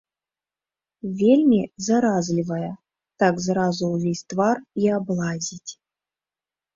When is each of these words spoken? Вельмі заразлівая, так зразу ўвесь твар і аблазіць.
Вельмі 1.19 1.57
заразлівая, 1.87 2.69
так 3.23 3.33
зразу 3.49 3.83
ўвесь 3.95 4.23
твар 4.33 4.57
і 4.85 4.89
аблазіць. 4.97 5.71